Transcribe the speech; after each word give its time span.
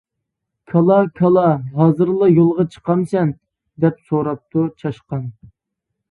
-كالا، 0.69 0.95
كالا، 1.17 1.43
ھازىرلا 1.81 2.29
يولغا 2.31 2.65
چىقامسەن؟، 2.75 3.33
-دەپ 3.83 4.01
سوراپتۇ 4.09 4.65
چاشقان. 4.85 5.29